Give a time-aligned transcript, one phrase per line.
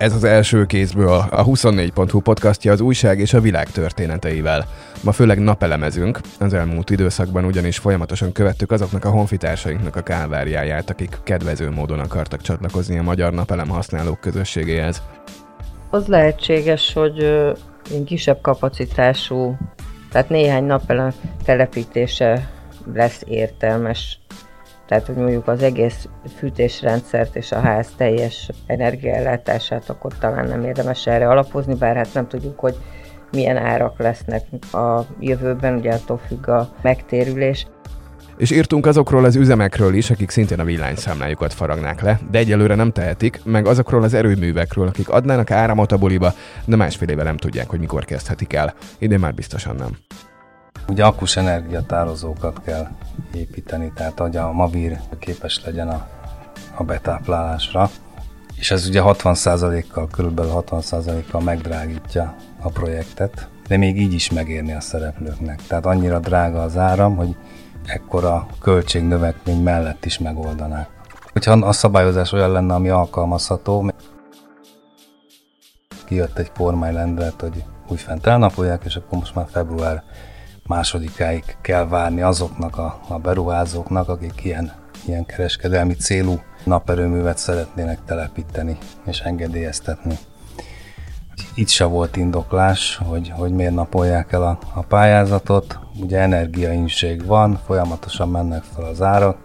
[0.00, 4.66] Ez az első kézből a 24.hu podcastja az újság és a világ történeteivel.
[5.04, 11.18] Ma főleg napelemezünk, az elmúlt időszakban ugyanis folyamatosan követtük azoknak a honfitársainknak a kálváriáját, akik
[11.22, 15.02] kedvező módon akartak csatlakozni a magyar napelem használók közösségéhez.
[15.90, 17.46] Az lehetséges, hogy
[18.04, 19.56] kisebb kapacitású,
[20.10, 21.12] tehát néhány napelem
[21.44, 22.50] telepítése
[22.94, 24.18] lesz értelmes
[24.90, 31.06] tehát hogy mondjuk az egész fűtésrendszert és a ház teljes energiaellátását, akkor talán nem érdemes
[31.06, 32.76] erre alapozni, bár hát nem tudjuk, hogy
[33.32, 37.66] milyen árak lesznek a jövőben, ugye attól függ a megtérülés.
[38.36, 42.92] És írtunk azokról az üzemekről is, akik szintén a villanyszámlájukat faragnák le, de egyelőre nem
[42.92, 46.32] tehetik, meg azokról az erőművekről, akik adnának áramot a buliba,
[46.64, 48.74] de másfél éve nem tudják, hogy mikor kezdhetik el.
[48.98, 49.96] Idén már biztosan nem.
[50.88, 52.88] Ugye akkus energiatározókat kell
[53.34, 56.06] építeni, tehát hogy a Mavir képes legyen a,
[56.74, 57.90] a betáplálásra,
[58.56, 64.80] és ez ugye 60%-kal, körülbelül 60%-kal megdrágítja a projektet, de még így is megérni a
[64.80, 65.62] szereplőknek.
[65.66, 67.36] Tehát annyira drága az áram, hogy
[67.86, 70.88] ekkora költségnövekmény mellett is megoldanák.
[71.32, 73.92] Hogyha a szabályozás olyan lenne, ami alkalmazható,
[76.04, 80.02] kijött egy kormányrendelt, hogy úgy fent elnapolják, és akkor most már február
[80.70, 84.72] másodikáig kell várni azoknak a, a beruházóknak, akik ilyen,
[85.06, 90.18] ilyen kereskedelmi célú naperőművet szeretnének telepíteni és engedélyeztetni.
[91.54, 95.78] Itt se volt indoklás, hogy, hogy miért napolják el a, a pályázatot.
[96.00, 99.36] Ugye energiainség van, folyamatosan mennek fel az árak,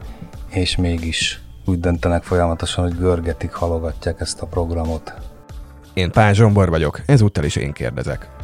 [0.49, 5.13] és mégis úgy döntenek folyamatosan, hogy görgetik, halogatják ezt a programot.
[5.93, 8.34] Én Pál Zsombor vagyok, ezúttal is én kérdezek.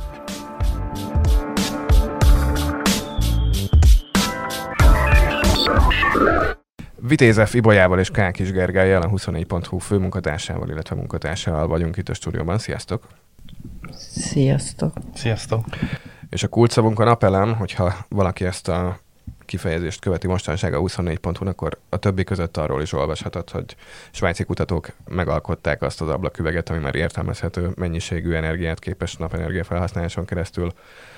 [6.96, 12.58] Vitézef Ibolyával és Kákis Gergelyel, a 24.hu főmunkatársával, illetve munkatársával vagyunk itt a stúdióban.
[12.58, 13.08] Sziasztok!
[13.98, 14.94] Sziasztok!
[15.14, 15.66] Sziasztok!
[16.30, 19.00] És a kulcsszavunk a napelem, hogyha valaki ezt a
[19.52, 23.76] kifejezést követi mostanság a 24.hu, akkor a többi között arról is olvashatod, hogy
[24.12, 30.72] svájci kutatók megalkották azt az ablaküveget, ami már értelmezhető mennyiségű energiát képes napenergia felhasználáson keresztül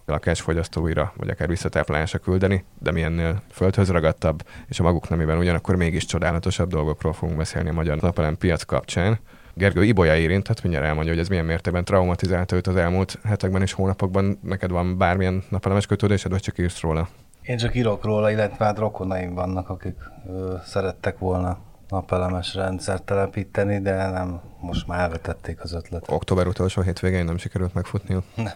[0.06, 5.76] lakásfogyasztóira, vagy akár visszatáplálásra küldeni, de mi ennél földhöz ragadtabb, és a maguk nemében ugyanakkor
[5.76, 9.20] mégis csodálatosabb dolgokról fogunk beszélni a magyar napelem piac kapcsán.
[9.54, 13.74] Gergő Ibolya érintett, mindjárt elmondja, hogy ez milyen mértékben traumatizálta őt az elmúlt hetekben és
[13.74, 14.40] hónapokban.
[14.44, 17.10] Neked van bármilyen napelemes kötődésed, vagy csak írsz róla?
[17.44, 19.96] Én csak írok róla, illetve hát rokonaim vannak, akik
[20.28, 26.12] ö, szerettek volna napelemes rendszert telepíteni, de nem, most már elvetették az ötletet.
[26.12, 28.14] Október utolsó hétvégén nem sikerült megfutni.
[28.36, 28.52] Nem,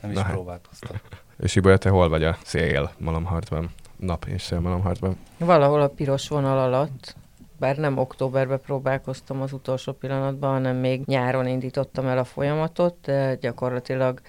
[0.00, 0.32] nem is Na hát.
[0.32, 0.96] próbálkoztam.
[1.38, 3.70] És Ibolya, te hol vagy a szél malomharcban?
[3.96, 5.16] Nap és szél malomharcban?
[5.38, 7.16] Valahol a piros vonal alatt,
[7.58, 13.34] bár nem októberben próbálkoztam az utolsó pillanatban, hanem még nyáron indítottam el a folyamatot, de
[13.34, 14.20] gyakorlatilag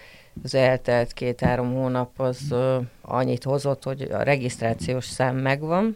[0.44, 5.96] az eltelt két-három hónap az ö, annyit hozott, hogy a regisztrációs szám megvan,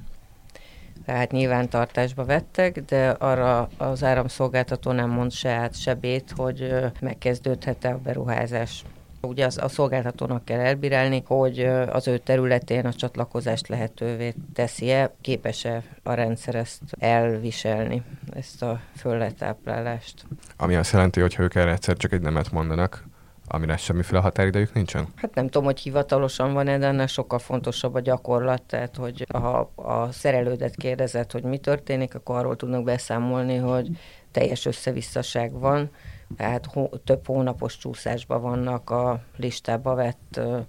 [1.05, 6.85] tehát nyilvántartásba vettek, de arra az áramszolgáltató nem mond se át, se bét, hogy ö,
[6.99, 8.83] megkezdődhet-e a beruházás.
[9.21, 11.59] Ugye az, a szolgáltatónak kell elbírálni, hogy
[11.89, 18.03] az ő területén a csatlakozást lehetővé teszi-e, képes-e a rendszer ezt elviselni,
[18.33, 20.25] ezt a fölletáplálást.
[20.57, 23.03] Ami azt jelenti, hogy ha ők erre egyszer csak egy nemet mondanak,
[23.51, 25.07] amire semmiféle határidejük nincsen?
[25.15, 29.71] Hát nem tudom, hogy hivatalosan van-e, de ennél sokkal fontosabb a gyakorlat, tehát hogy ha
[29.75, 33.89] a szerelődet kérdezett, hogy mi történik, akkor arról tudnak beszámolni, hogy
[34.31, 35.89] teljes összevisszaság van,
[36.37, 40.59] tehát hó- több hónapos csúszásban vannak a listába vett ö,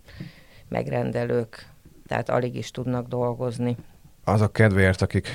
[0.69, 1.67] megrendelők,
[2.07, 3.77] tehát alig is tudnak dolgozni.
[4.25, 5.29] Azok kedvéért, akik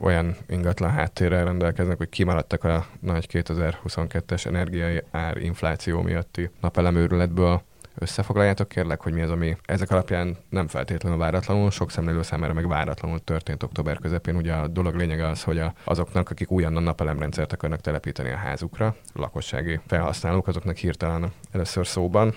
[0.00, 7.62] olyan ingatlan háttérrel rendelkeznek, hogy kimaradtak a nagy 2022-es energiai ár infláció miatti napelemőrületből,
[8.00, 12.68] összefoglaljátok kérlek, hogy mi az, ami ezek alapján nem feltétlenül váratlanul, sok szemlélő számára meg
[12.68, 14.36] váratlanul történt október közepén.
[14.36, 18.96] Ugye a dolog lényege az, hogy a, azoknak, akik újonnan napelemrendszert akarnak telepíteni a házukra,
[19.14, 22.34] lakossági felhasználók, azoknak hirtelen először szóban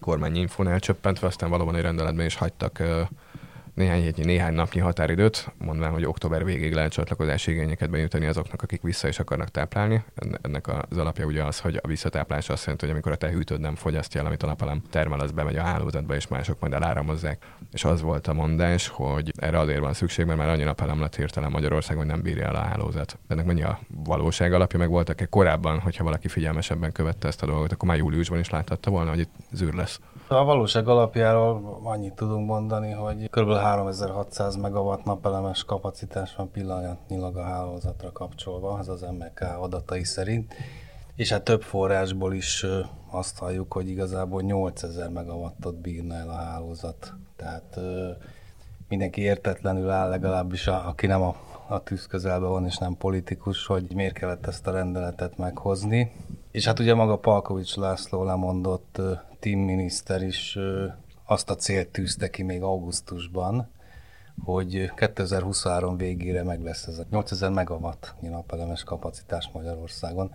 [0.00, 2.82] kormányi infón elcsöppentve, aztán valóban egy rendeletben is hagytak
[3.80, 8.82] néhány hétnyi, néhány napnyi határidőt, mondván, hogy október végéig lehet csatlakozási igényeket benyújtani azoknak, akik
[8.82, 10.02] vissza is akarnak táplálni.
[10.14, 13.28] En- Ennek az alapja ugye az, hogy a visszatáplás azt jelenti, hogy amikor a te
[13.30, 16.72] hűtőd nem fogyasztja el, amit a napelem termel, az bemegy a hálózatba, és mások majd
[16.72, 17.42] eláramozzák.
[17.72, 21.16] És az volt a mondás, hogy erre azért van szükség, mert már annyi napelem lett
[21.16, 23.18] hirtelen Magyarországon, hogy nem bírja el a hálózat.
[23.28, 27.72] Ennek mennyi a valóság alapja, meg voltak-e korábban, hogyha valaki figyelmesebben követte ezt a dolgot,
[27.72, 30.00] akkor már júliusban is láthatta volna, hogy itt zűr lesz.
[30.32, 33.52] A valóság alapjáról annyit tudunk mondani, hogy kb.
[33.52, 40.54] 3600 megawatt napelemes kapacitás van pillanatnyilag a hálózatra kapcsolva, ez az MK adatai szerint,
[41.14, 42.66] És hát több forrásból is
[43.10, 47.14] azt halljuk, hogy igazából 8000 megawattot bírna el a hálózat.
[47.36, 47.80] Tehát
[48.88, 51.36] mindenki értetlenül áll, legalábbis a, aki nem a,
[51.68, 56.12] a tűz közelben van és nem politikus, hogy miért kellett ezt a rendeletet meghozni.
[56.50, 59.00] És hát ugye maga Palkovics László lemondott
[59.40, 60.58] team miniszter is
[61.24, 63.70] azt a célt tűzte ki még augusztusban,
[64.44, 70.32] hogy 2023 végére meg lesz ez a 8000 megawatt napelemes kapacitás Magyarországon.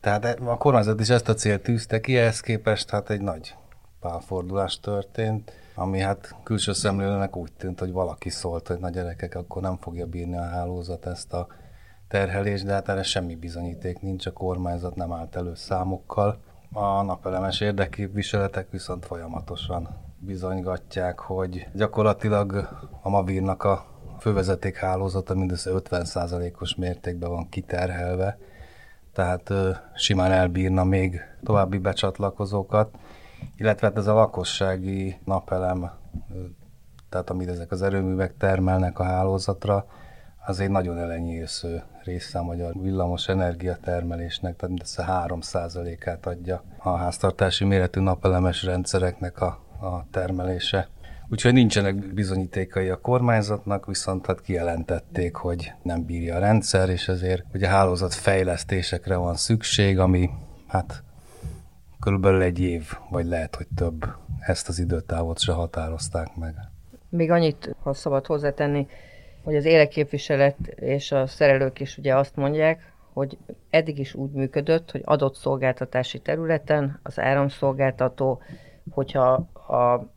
[0.00, 3.54] Tehát a kormányzat is ezt a célt tűzte ki, ehhez képest hát egy nagy
[4.00, 9.62] pálfordulás történt, ami hát külső szemlélőnek úgy tűnt, hogy valaki szólt, hogy na gyerekek, akkor
[9.62, 11.46] nem fogja bírni a hálózat ezt a
[12.08, 16.40] terhelést, de hát erre semmi bizonyíték nincs, a kormányzat nem állt elő számokkal.
[16.72, 19.88] A napelemes érdekképviseletek viszont folyamatosan
[20.18, 22.68] bizonygatják, hogy gyakorlatilag
[23.02, 23.84] a Mavírnak a
[24.18, 28.38] fővezeték hálózata mindössze 50%-os mértékben van kiterhelve,
[29.12, 32.94] tehát ö, simán elbírna még további becsatlakozókat,
[33.56, 35.90] illetve hát ez a lakossági napelem,
[36.34, 36.38] ö,
[37.08, 39.86] tehát amit ezek az erőművek termelnek a hálózatra,
[40.44, 47.64] az egy nagyon elenyésző része a magyar villamos energiatermelésnek, tehát mindössze 3%-át adja a háztartási
[47.64, 49.46] méretű napelemes rendszereknek a,
[49.80, 50.88] a termelése.
[51.28, 57.44] Úgyhogy nincsenek bizonyítékai a kormányzatnak, viszont hát kijelentették, hogy nem bírja a rendszer, és ezért
[57.54, 60.30] ugye hálózat fejlesztésekre van szükség, ami
[60.66, 61.02] hát
[62.00, 64.06] körülbelül egy év, vagy lehet, hogy több.
[64.38, 66.54] Ezt az időtávot se határozták meg.
[67.08, 68.86] Még annyit, ha szabad hozzátenni,
[69.44, 73.38] hogy az éleképviselet és a szerelők is ugye azt mondják, hogy
[73.70, 78.42] eddig is úgy működött, hogy adott szolgáltatási területen az áramszolgáltató,
[78.90, 80.12] hogyha a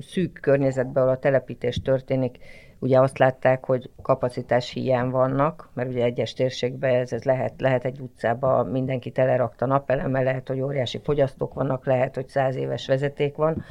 [0.00, 2.38] szűk környezetben, ahol a telepítés történik,
[2.78, 7.84] ugye azt látták, hogy kapacitás hiány vannak, mert ugye egyes térségben ez, ez lehet, lehet
[7.84, 13.36] egy utcában mindenki telerakta napelemmel, lehet, hogy óriási fogyasztók vannak, lehet, hogy száz éves vezeték
[13.36, 13.64] van,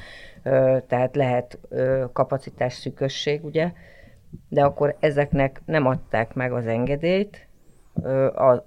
[0.88, 1.60] tehát lehet
[2.14, 3.72] kapacitás szűkösség, ugye,
[4.50, 7.48] de akkor ezeknek nem adták meg az engedélyt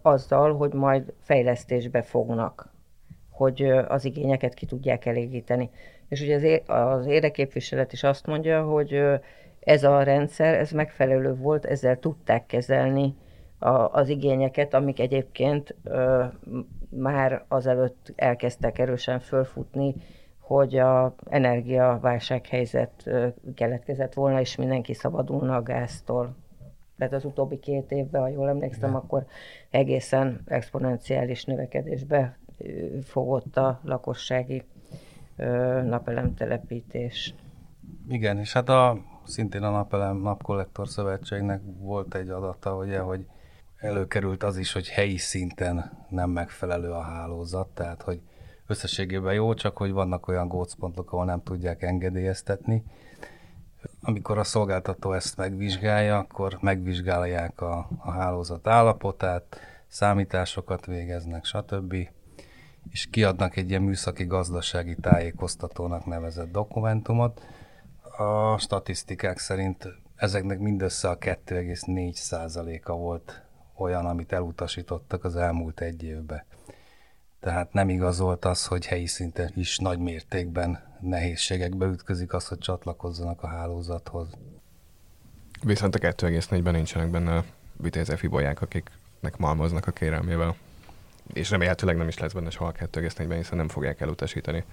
[0.03, 2.73] azzal, hogy majd fejlesztésbe fognak,
[3.31, 5.70] hogy az igényeket ki tudják elégíteni.
[6.09, 9.03] És ugye az, az érdeképviselet is azt mondja, hogy
[9.61, 13.14] ez a rendszer, ez megfelelő volt, ezzel tudták kezelni
[13.91, 16.25] az igényeket, amik egyébként ö,
[16.91, 19.94] már azelőtt elkezdtek erősen fölfutni,
[20.49, 23.11] hogy a energiaválsághelyzet
[23.55, 26.35] keletkezett volna, és mindenki szabadulna a gáztól.
[26.99, 29.00] Tehát az utóbbi két évben, ha jól emlékszem, Igen.
[29.00, 29.27] akkor
[29.71, 32.39] egészen exponenciális növekedésbe
[33.03, 34.65] fogott a lakossági
[35.85, 37.35] napelemtelepítés.
[38.09, 43.27] Igen, és hát a, szintén a Napelem Napkollektor Szövetségnek volt egy adata, ugye, hogy
[43.77, 48.21] előkerült az is, hogy helyi szinten nem megfelelő a hálózat, tehát hogy
[48.69, 52.85] összességében jó, csak hogy vannak olyan gócpontok, ahol nem tudják engedélyeztetni.
[54.03, 61.94] Amikor a szolgáltató ezt megvizsgálja, akkor megvizsgálják a, a hálózat állapotát, számításokat végeznek, stb
[62.91, 67.42] és kiadnak egy ilyen műszaki gazdasági tájékoztatónak nevezett dokumentumot.
[68.16, 73.42] A statisztikák szerint ezeknek mindössze a 2,4%-a volt
[73.76, 76.42] olyan, amit elutasítottak az elmúlt egy évben.
[77.40, 83.42] Tehát nem igazolt az, hogy helyi szinten is nagy mértékben nehézségekbe ütközik az, hogy csatlakozzanak
[83.42, 84.28] a hálózathoz.
[85.62, 87.45] Viszont a 2,4-ben nincsenek benne a
[87.76, 90.57] vitézefi bolyák, akiknek malmoznak a kérelmével
[91.33, 94.64] és remélhetőleg nem is lesz benne soha 2,4-ben, hiszen nem fogják elutasítani.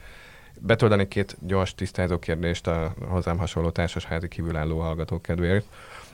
[0.60, 5.66] Betölteni két gyors tisztázó kérdést a hozzám hasonló társasházi kívülálló hallgatók kedvéért.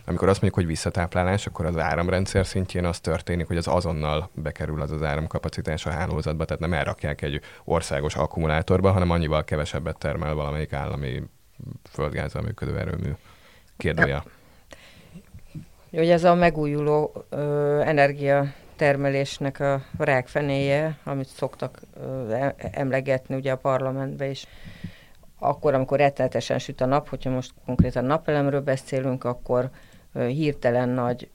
[0.05, 4.81] Amikor azt mondjuk, hogy visszatáplálás, akkor az áramrendszer szintjén az történik, hogy az azonnal bekerül
[4.81, 10.33] az az áramkapacitás a hálózatba, tehát nem elrakják egy országos akkumulátorba, hanem annyival kevesebbet termel
[10.33, 11.23] valamelyik állami
[11.89, 13.11] földgázzal működő erőmű.
[13.77, 14.23] Kérdője.
[15.89, 21.79] Hogy ez a megújuló ö, energia termelésnek a rákfenéje, amit szoktak
[22.29, 24.45] e, emlegetni ugye a parlamentben is.
[25.39, 29.69] Akkor, amikor rettenetesen süt a nap, hogyha most konkrétan napelemről beszélünk, akkor
[30.13, 31.29] hirtelen nagy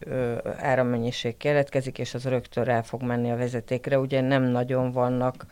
[0.57, 3.99] árammennyiség keletkezik, és az rögtön rá fog menni a vezetékre.
[3.99, 5.47] Ugye nem nagyon vannak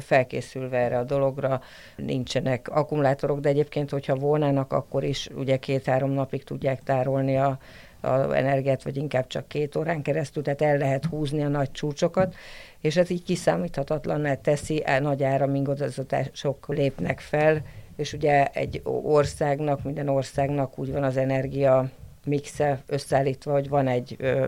[0.00, 1.60] felkészülve erre a dologra,
[1.96, 7.58] nincsenek akkumulátorok, de egyébként, hogyha volnának, akkor is ugye két-három napig tudják tárolni a,
[8.00, 12.34] az energiát, vagy inkább csak két órán keresztül, tehát el lehet húzni a nagy csúcsokat,
[12.80, 17.62] és ez így kiszámíthatatlanná teszi, el nagy áramingadozatások lépnek fel,
[17.96, 21.90] és ugye egy országnak, minden országnak úgy van az energia
[22.26, 24.46] mixe összeállítva, hogy van egy ö,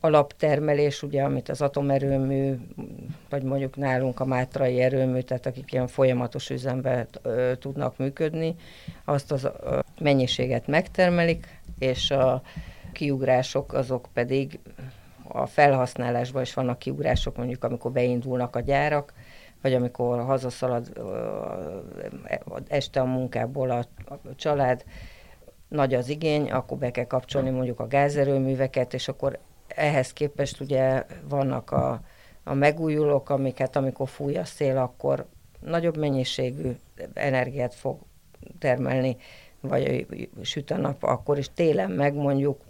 [0.00, 2.54] alaptermelés, ugye, amit az atomerőmű,
[3.28, 8.54] vagy mondjuk nálunk a mátrai erőmű, tehát akik ilyen folyamatos üzemben ö, tudnak működni,
[9.04, 11.46] azt az ö, mennyiséget megtermelik,
[11.78, 12.42] és a
[12.92, 14.58] kiugrások azok pedig
[15.28, 19.12] a felhasználásban is vannak kiugrások, mondjuk amikor beindulnak a gyárak,
[19.62, 20.92] vagy amikor hazaszalad
[22.68, 23.86] este a munkából a,
[24.36, 24.84] család,
[25.70, 31.04] nagy az igény, akkor be kell kapcsolni mondjuk a gázerőműveket, és akkor ehhez képest ugye
[31.28, 32.00] vannak a,
[32.44, 35.26] a megújulók, amiket amikor fúj a szél, akkor
[35.60, 36.76] nagyobb mennyiségű
[37.14, 37.98] energiát fog
[38.58, 39.16] termelni,
[39.60, 40.06] vagy
[40.42, 42.60] süt a nap, akkor is télen meg mondjuk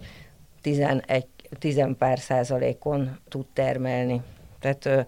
[0.60, 1.26] 11,
[1.58, 4.22] 10 pár százalékon tud termelni.
[4.58, 5.06] Tehát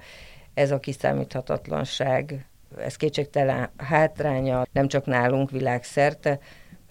[0.55, 2.47] ez a kiszámíthatatlanság,
[2.79, 6.39] ez kétségtelen hátránya, nem csak nálunk világszerte,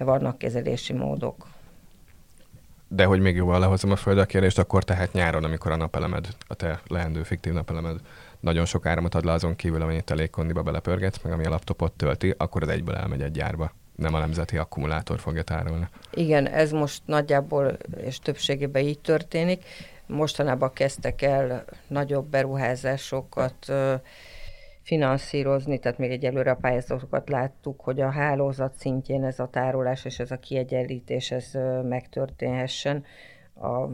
[0.01, 1.47] de vannak kezelési módok.
[2.87, 6.27] De hogy még jobban lehozom a földre a kérdést, akkor tehát nyáron, amikor a napelemed,
[6.47, 7.99] a te leendő fiktív napelemed
[8.39, 11.91] nagyon sok áramot ad le azon kívül, amennyit a légkondiba belepörgetsz, meg ami a laptopot
[11.91, 13.71] tölti, akkor az egyből elmegy egy gyárba.
[13.95, 15.87] Nem a nemzeti akkumulátor fogja tárolni.
[16.13, 19.63] Igen, ez most nagyjából és többségében így történik.
[20.05, 23.71] Mostanában kezdtek el nagyobb beruházásokat
[24.81, 30.19] finanszírozni, tehát még egyelőre a pályázatokat láttuk, hogy a hálózat szintjén ez a tárolás és
[30.19, 33.03] ez a kiegyenlítés ez megtörténhessen.
[33.55, 33.87] A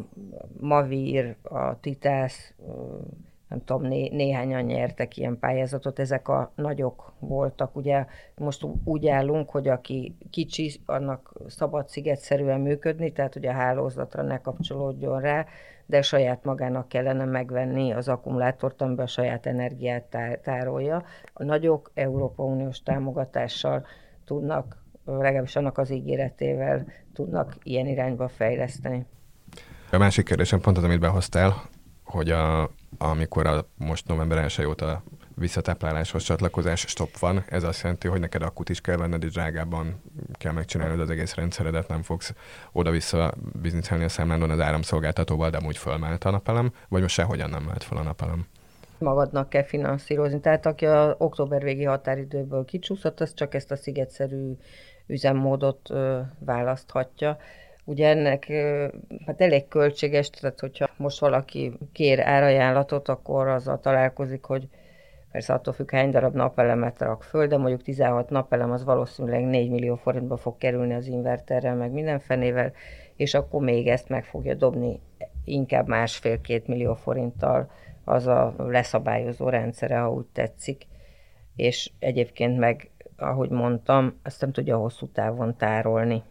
[0.60, 2.54] Mavir, a Titász,
[3.48, 7.76] nem tudom, né, néhányan nyertek ilyen pályázatot, ezek a nagyok voltak.
[7.76, 14.22] Ugye most úgy állunk, hogy aki kicsi, annak szabad szigetszerűen működni, tehát hogy a hálózatra
[14.22, 15.46] ne kapcsolódjon rá,
[15.88, 21.04] de saját magának kellene megvenni az akkumulátort, amiben a saját energiát tárolja.
[21.34, 23.86] A nagyok Európa Uniós támogatással
[24.26, 29.06] tudnak, legalábbis annak az ígéretével tudnak ilyen irányba fejleszteni.
[29.92, 31.54] A másik kérdésem pont az, amit behoztál,
[32.04, 35.04] hogy a, amikor a most november 1 óta
[35.38, 40.02] visszatápláláshoz csatlakozás stop van, ez azt jelenti, hogy neked akut is kell venned, és drágábban
[40.34, 42.34] kell megcsinálnod az egész rendszeredet, nem fogsz
[42.72, 47.64] oda-vissza bizniszelni a számládon az áramszolgáltatóval, de amúgy fölmelt a napelem, vagy most sehogyan nem
[47.64, 48.46] mehet fel a napelem?
[49.00, 50.40] Magadnak kell finanszírozni.
[50.40, 54.52] Tehát aki a október végi határidőből kicsúszott, az csak ezt a szigetszerű
[55.08, 57.38] üzemmódot ö, választhatja.
[57.84, 58.52] Ugye ennek
[59.26, 64.68] hát elég költséges, tehát hogyha most valaki kér árajánlatot, akkor azzal találkozik, hogy
[65.32, 69.70] persze attól függ, hány darab napelemet rak föl, de mondjuk 16 napelem az valószínűleg 4
[69.70, 72.72] millió forintba fog kerülni az inverterrel, meg minden fenével,
[73.16, 75.00] és akkor még ezt meg fogja dobni
[75.44, 77.70] inkább másfél-két millió forinttal
[78.04, 80.86] az a leszabályozó rendszere, ha úgy tetszik.
[81.56, 86.24] És egyébként meg, ahogy mondtam, azt nem tudja hosszú távon tárolni.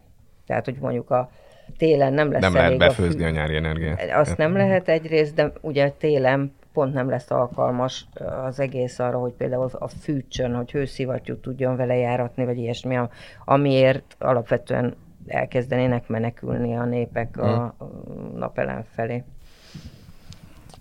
[0.45, 1.29] Tehát, hogy mondjuk a
[1.77, 3.33] télen nem lesz Nem lehet befőzni a, fű...
[3.33, 4.11] a nyári energiát.
[4.11, 8.07] Azt nem lehet egyrészt, de ugye télen pont nem lesz alkalmas
[8.45, 12.99] az egész arra, hogy például a fűtsön, hogy hőszivattyút tudjon vele járatni, vagy ilyesmi,
[13.45, 14.95] amiért alapvetően
[15.27, 18.37] elkezdenének menekülni a népek a hmm.
[18.37, 19.23] napelem felé.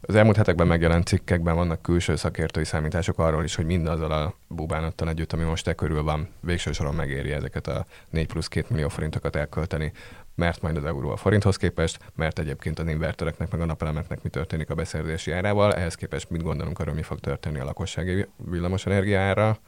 [0.01, 5.09] Az elmúlt hetekben megjelent cikkekben vannak külső szakértői számítások arról is, hogy mindazzal a bubánattal
[5.09, 8.89] együtt, ami most e körül van, végső soron megéri ezeket a 4 plusz 2 millió
[8.89, 9.93] forintokat elkölteni
[10.37, 14.29] mert majd az euró a forinthoz képest, mert egyébként az invertereknek meg a napelemeknek mi
[14.29, 18.87] történik a beszerzési árával, ehhez képest mit gondolunk arról, mi fog történni a lakossági villamos
[18.87, 19.59] energiára,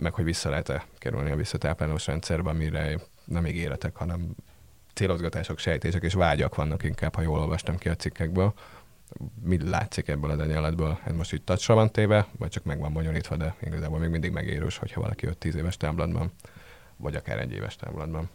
[0.00, 4.34] meg hogy vissza lehet-e kerülni a visszatáplálós rendszerbe, amire nem ígéretek, hanem
[4.94, 8.52] célozgatások, sejtések és vágyak vannak inkább, ha jól olvastam ki a cikkekből.
[9.42, 10.98] Mi látszik ebből az egyenletből?
[11.04, 14.32] Ez most itt tacsra van téve, vagy csak meg van bonyolítva, de igazából még mindig
[14.32, 16.32] megérős, hogyha valaki 5-10 éves táblatban,
[16.96, 18.30] vagy akár egy éves táblatban.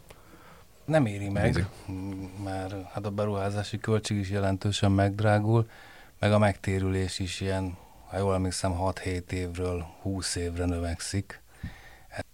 [0.84, 1.68] Nem éri meg, Nézzük.
[2.42, 5.68] már hát a beruházási költség is jelentősen megdrágul,
[6.18, 7.76] meg a megtérülés is ilyen,
[8.06, 11.42] ha jól emlékszem, 6-7 évről 20 évre növekszik.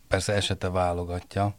[0.08, 1.54] Persze esete válogatja,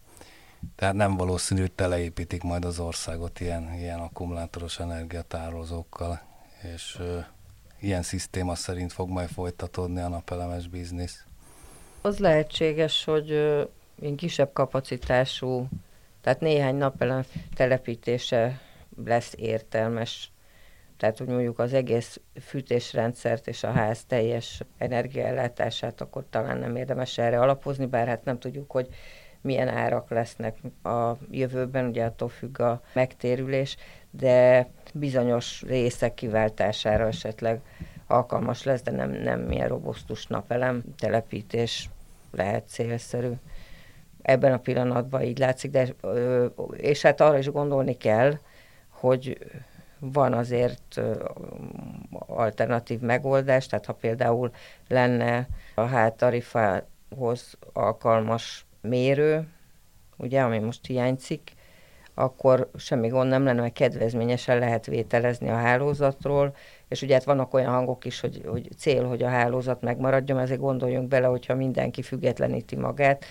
[0.75, 6.21] tehát nem valószínű, hogy teleépítik majd az országot ilyen, ilyen akkumulátoros energiatározókkal,
[6.75, 7.19] és ö,
[7.79, 11.25] ilyen szisztéma szerint fog majd folytatódni a napelemes biznisz.
[12.01, 13.63] Az lehetséges, hogy ö,
[14.01, 15.67] én kisebb kapacitású
[16.22, 17.24] tehát néhány napelem
[17.56, 18.60] telepítése
[19.06, 20.32] lesz értelmes.
[20.98, 27.18] Tehát, hogy mondjuk az egész fűtésrendszert és a ház teljes energiaellátását, akkor talán nem érdemes
[27.18, 28.88] erre alapozni, bár hát nem tudjuk, hogy
[29.42, 33.78] milyen árak lesznek a jövőben, ugye attól függ a megtérülés,
[34.12, 37.62] de bizonyos részek kiváltására esetleg
[38.08, 41.90] alkalmas lesz, de nem, nem milyen robosztus napelem telepítés
[42.32, 43.32] lehet célszerű
[44.22, 45.88] ebben a pillanatban így látszik, de,
[46.72, 48.34] és hát arra is gondolni kell,
[48.90, 49.38] hogy
[50.00, 51.01] van azért
[52.28, 54.51] alternatív megoldás, tehát ha például
[54.88, 59.48] lenne a háttarifához alkalmas mérő,
[60.18, 61.51] ugye, ami most hiányzik,
[62.13, 66.56] akkor semmi gond nem lenne, mert kedvezményesen lehet vételezni a hálózatról,
[66.88, 70.60] és ugye hát vannak olyan hangok is, hogy, hogy cél, hogy a hálózat megmaradjon, ezért
[70.60, 73.25] gondoljunk bele, hogyha mindenki függetleníti magát,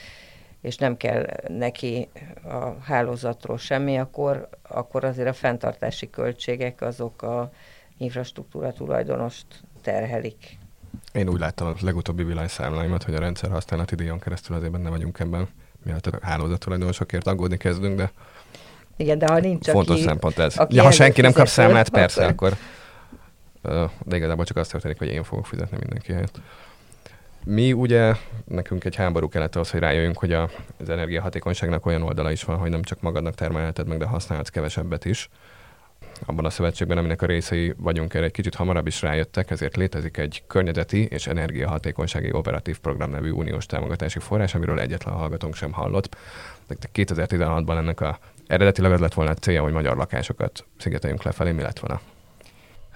[0.60, 2.08] és nem kell neki
[2.44, 7.52] a hálózatról semmi, akkor, akkor azért a fenntartási költségek azok a
[7.96, 9.46] infrastruktúra tulajdonost
[9.82, 10.58] terhelik.
[11.12, 15.18] Én úgy láttam a legutóbbi világszámláimat, hogy a rendszer használati díjon keresztül azért benne vagyunk
[15.18, 15.48] ebben,
[15.84, 18.10] miatt a hálózat tulajdonosokért aggódni kezdünk, de
[18.96, 20.56] igen, de ha nincs Fontos aki, szempont ez.
[20.56, 22.56] Aki ja, ha senki nem kap számlát, persze, akkor...
[24.04, 26.40] De igazából csak azt történik, hogy én fogok fizetni mindenki helyett.
[27.44, 32.30] Mi ugye, nekünk egy háború kellett ahhoz, hogy rájöjjünk, hogy a, az energiahatékonyságnak olyan oldala
[32.30, 35.28] is van, hogy nem csak magadnak termelheted meg, de használhatsz kevesebbet is.
[36.26, 40.16] Abban a szövetségben, aminek a részei vagyunk, erre egy kicsit hamarabb is rájöttek, ezért létezik
[40.16, 46.16] egy környezeti és energiahatékonysági operatív program nevű uniós támogatási forrás, amiről egyetlen hallgatónk sem hallott.
[46.66, 51.52] De 2016-ban ennek a eredetileg az lett volna a célja, hogy magyar lakásokat szigeteljünk lefelé,
[51.52, 52.00] mi lett volna?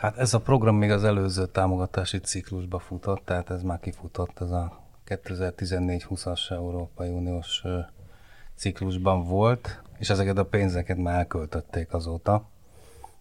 [0.04, 4.50] Hát ez a program még az előző támogatási ciklusba futott, tehát ez már kifutott, ez
[4.50, 7.62] a 2014-20-as Európai Uniós
[8.54, 12.48] ciklusban volt, és ezeket a pénzeket már elköltötték azóta,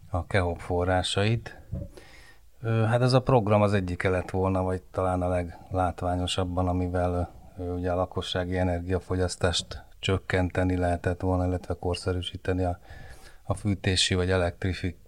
[0.10, 1.62] a KEHOP forrásait.
[2.64, 7.96] Hát ez a program az egyike lett volna, vagy talán a leglátványosabban, amivel ugye a
[7.96, 12.80] lakossági energiafogyasztást csökkenteni lehetett volna, illetve korszerűsíteni a,
[13.44, 14.32] a fűtési vagy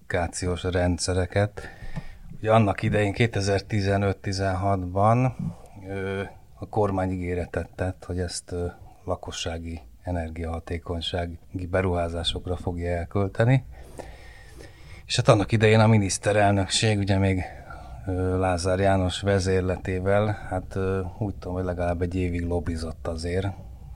[0.08, 1.62] elektrifikációs rendszereket.
[2.38, 5.32] Ugye annak idején 2015-16-ban
[6.60, 8.56] a kormány ígéretet tett, hogy ezt
[9.04, 11.38] lakossági energiahatékonysági
[11.70, 13.64] beruházásokra fogja elkölteni.
[15.06, 17.44] És hát annak idején a miniszterelnökség ugye még
[18.38, 20.78] Lázár János vezérletével, hát
[21.18, 23.48] úgy tudom, hogy legalább egy évig lobbizott azért,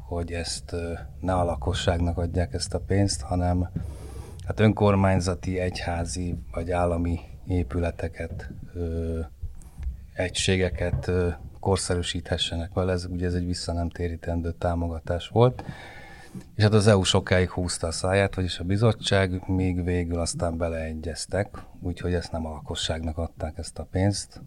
[0.07, 0.75] hogy ezt
[1.19, 3.69] ne a lakosságnak adják ezt a pénzt, hanem
[4.49, 9.19] hát önkormányzati, egyházi vagy állami épületeket, ö,
[10.13, 11.27] egységeket ö,
[11.59, 12.91] korszerűsíthessenek vele.
[12.91, 15.63] Ez ugye ez egy vissza nem térítendő támogatás volt.
[16.55, 21.47] És hát az EU sokáig húzta a száját, vagyis a bizottság, még végül aztán beleegyeztek,
[21.81, 24.41] úgyhogy ezt nem a lakosságnak adták ezt a pénzt,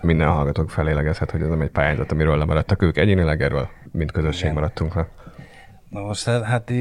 [0.00, 4.42] minden hallgatók felélegezhet, hogy ez nem egy pályázat, amiről lemaradtak ők egyénileg, erről mint közösség
[4.42, 4.54] Igen.
[4.54, 5.08] maradtunk le.
[5.88, 6.72] Na most hát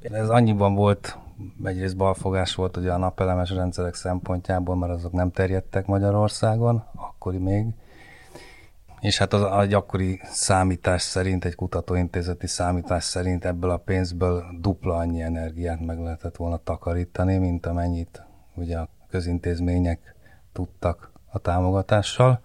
[0.00, 1.18] ez annyiban volt,
[1.64, 7.66] egyrészt balfogás volt ugye a napelemes rendszerek szempontjából, mert azok nem terjedtek Magyarországon, akkori még.
[9.00, 14.96] És hát az, a gyakori számítás szerint, egy kutatóintézeti számítás szerint ebből a pénzből dupla
[14.96, 18.22] annyi energiát meg lehetett volna takarítani, mint amennyit
[18.54, 20.14] ugye a közintézmények
[20.52, 22.40] tudtak a támogatással.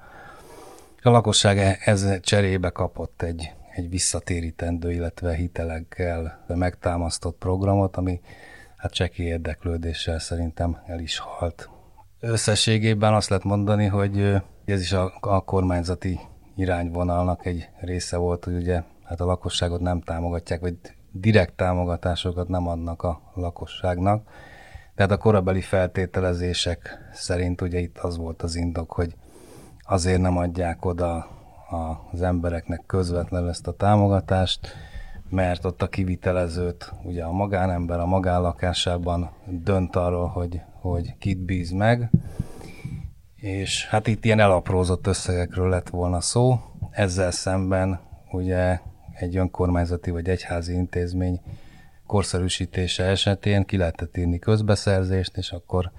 [1.01, 8.21] A lakosság e- ez cserébe kapott egy, egy visszatérítendő, illetve hitelekkel megtámasztott programot, ami
[8.85, 11.69] hát cseki érdeklődéssel szerintem el is halt.
[12.19, 16.19] Összességében azt lehet mondani, hogy ez is a, a kormányzati
[16.55, 20.75] irányvonalnak egy része volt, hogy ugye hát a lakosságot nem támogatják, vagy
[21.11, 24.27] direkt támogatásokat nem adnak a lakosságnak,
[24.95, 29.15] tehát a korabeli feltételezések szerint ugye itt az volt az indok, hogy
[29.81, 31.27] azért nem adják oda
[32.11, 34.73] az embereknek közvetlenül ezt a támogatást,
[35.29, 41.71] mert ott a kivitelezőt, ugye a magánember a magánlakásában dönt arról, hogy, hogy kit bíz
[41.71, 42.09] meg,
[43.35, 46.59] és hát itt ilyen elaprózott összegekről lett volna szó,
[46.91, 47.99] ezzel szemben
[48.31, 48.79] ugye
[49.13, 51.41] egy önkormányzati vagy egyházi intézmény
[52.07, 55.91] korszerűsítése esetén ki lehetett írni közbeszerzést, és akkor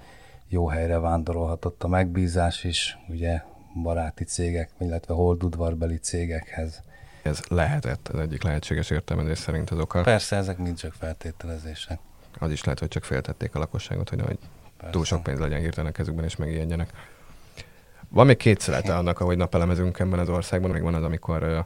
[0.47, 3.41] jó helyre vándorolhatott a megbízás is, ugye
[3.83, 6.81] baráti cégek, illetve holdudvarbeli cégekhez.
[7.27, 10.01] Ez lehetett az egyik lehetséges értelmezés szerint az oka.
[10.01, 11.99] Persze, ezek mind csak feltételezések.
[12.39, 14.37] Az is lehet, hogy csak féltették a lakosságot, hogy, hogy
[14.91, 16.89] túl sok pénz legyen hirtelen a kezükben, és megijedjenek.
[18.09, 21.65] Van még két szelete annak, ahogy napelemezünk ebben az országban, még van az, amikor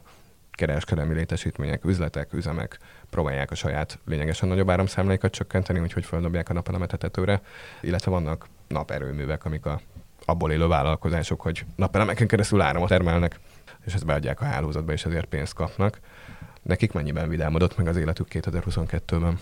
[0.50, 2.78] kereskedelmi létesítmények, üzletek, üzemek
[3.10, 7.40] próbálják a saját lényegesen nagyobb áramszámláikat csökkenteni, úgyhogy földobják a napelemet a tetőre,
[7.80, 9.80] illetve vannak naperőművek, amik a
[10.24, 13.40] abból élő vállalkozások, hogy napelemeken keresztül áramot termelnek,
[13.84, 16.00] és ezt beadják a hálózatba, és ezért pénzt kapnak.
[16.62, 19.38] Nekik mennyiben vidámodott meg az életük 2022-ben?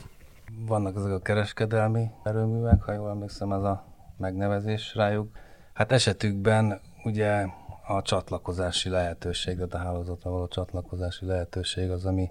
[0.66, 3.84] Vannak ezek a kereskedelmi erőművek, ha jól emlékszem, ez a
[4.16, 5.36] megnevezés rájuk.
[5.72, 7.46] Hát esetükben ugye
[7.86, 12.30] a csatlakozási lehetőség, tehát a hálózatra való csatlakozási lehetőség az, ami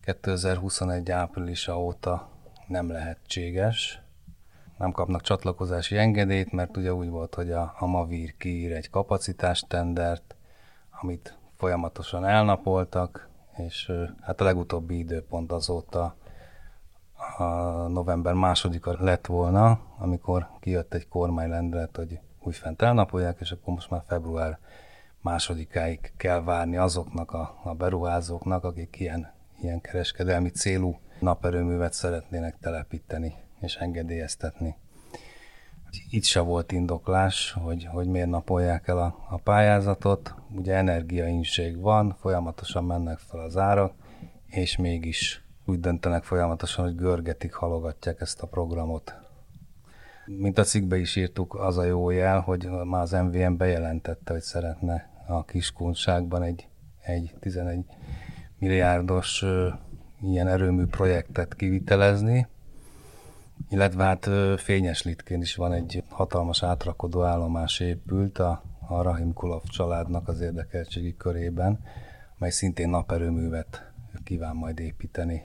[0.00, 2.28] 2021 áprilisa óta
[2.66, 4.02] nem lehetséges.
[4.78, 10.36] nem kapnak csatlakozási engedélyt, mert ugye úgy volt, hogy a, a Mavir kiír egy kapacitástendert,
[11.00, 16.14] amit folyamatosan elnapoltak, és hát a legutóbbi időpont azóta
[17.38, 17.44] a
[17.88, 24.02] november másodika lett volna, amikor kijött egy kormányrendelet, hogy újfent elnapolják, és akkor most már
[24.06, 24.58] február
[25.20, 33.34] másodikáig kell várni azoknak a, a beruházóknak, akik ilyen, ilyen kereskedelmi célú naperőművet szeretnének telepíteni
[33.60, 34.76] és engedélyeztetni.
[36.10, 40.34] Itt se volt indoklás, hogy, hogy miért napolják el a, a pályázatot.
[40.54, 43.94] Ugye energiainség van, folyamatosan mennek fel az árak,
[44.46, 49.14] és mégis úgy döntenek folyamatosan, hogy görgetik, halogatják ezt a programot.
[50.26, 54.42] Mint a cikkbe is írtuk, az a jó jel, hogy már az MVM bejelentette, hogy
[54.42, 56.68] szeretne a kiskunságban egy,
[57.00, 57.84] egy 11
[58.58, 59.44] milliárdos
[60.20, 62.46] ilyen erőmű projektet kivitelezni,
[63.68, 69.62] illetve hát Fényes Litkén is van egy hatalmas átrakodó állomás épült a, a Rahim Kulov
[69.62, 71.80] családnak az érdekeltségi körében,
[72.38, 73.92] mely szintén naperőművet
[74.24, 75.42] kíván majd építeni.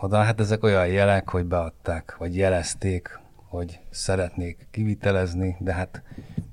[0.00, 6.02] Oda hát ezek olyan jelek, hogy beadták, vagy jelezték, hogy szeretnék kivitelezni, de hát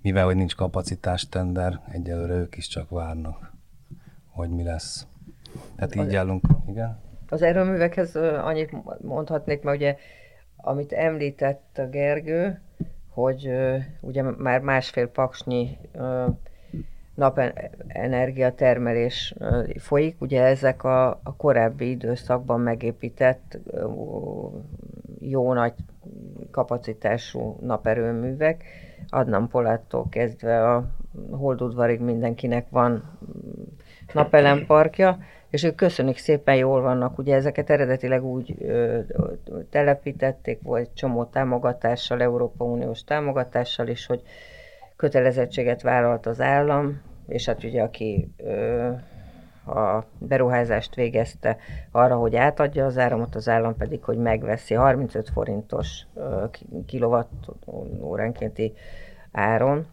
[0.01, 3.53] mivel hogy nincs kapacitástender, egyelőre ők is csak várnak,
[4.27, 5.07] hogy mi lesz.
[5.75, 7.01] Tehát így állunk, igen.
[7.29, 9.95] Az erőművekhez annyit mondhatnék, mert ugye
[10.65, 12.61] amit említett a Gergő,
[13.09, 13.49] hogy
[14.01, 15.77] ugye már másfél paksnyi
[17.15, 19.35] napenergia termelés
[19.77, 23.59] folyik, ugye ezek a, a korábbi időszakban megépített
[25.19, 25.73] jó nagy
[26.51, 28.63] kapacitású naperőművek,
[29.09, 30.85] Adnan Poláttól kezdve a
[31.31, 33.17] Holdudvarig mindenkinek van
[34.13, 35.17] napelemparkja,
[35.53, 37.17] és ők köszönik szépen jól vannak.
[37.17, 38.99] Ugye ezeket eredetileg úgy ö,
[39.69, 44.21] telepítették, vagy csomó támogatással, Európa Uniós támogatással is, hogy
[44.95, 48.87] kötelezettséget vállalt az állam, és hát ugye aki ö,
[49.65, 51.57] a beruházást végezte
[51.91, 56.05] arra, hogy átadja az áramot, az állam pedig, hogy megveszi 35 forintos
[56.85, 57.51] kilowatt
[58.01, 58.73] óránkénti
[59.31, 59.87] áron.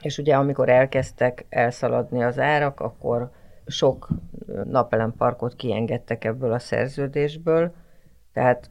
[0.00, 3.30] És ugye amikor elkezdtek elszaladni az árak, akkor
[3.66, 4.08] sok
[4.64, 7.72] napelemparkot kiengedtek ebből a szerződésből,
[8.32, 8.70] tehát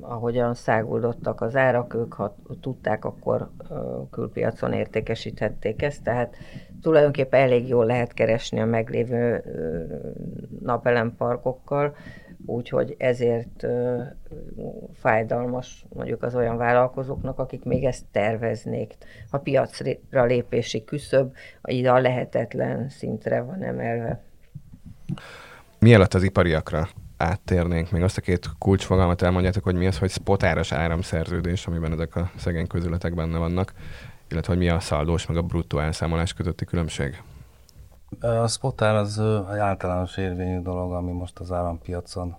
[0.00, 3.50] ahogyan száguldottak az árak, ők ha tudták, akkor
[4.10, 6.36] külpiacon értékesíthették ezt, tehát
[6.80, 9.44] tulajdonképpen elég jól lehet keresni a meglévő
[10.62, 11.94] napelemparkokkal,
[12.46, 13.66] úgyhogy ezért
[14.94, 18.94] fájdalmas mondjuk az olyan vállalkozóknak, akik még ezt terveznék.
[19.30, 24.22] A piacra lépési küszöb ide a lehetetlen szintre van emelve.
[25.78, 30.72] Mielőtt az ipariakra áttérnénk, még azt a két kulcsfogalmat elmondjátok, hogy mi az, hogy spotáros
[30.72, 33.72] áramszerződés, amiben ezek a szegény közületek benne vannak,
[34.30, 37.22] illetve hogy mi a szaldós meg a bruttó elszámolás közötti különbség?
[38.20, 39.18] A spotár az
[39.52, 42.36] egy általános érvényű dolog, ami most az árampiacon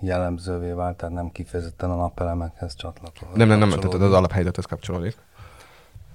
[0.00, 3.34] jellemzővé vált, tehát nem kifejezetten a napelemekhez csatlakozik.
[3.34, 5.16] Nem, nem, nem, tehát az alaphelyzethez kapcsolódik.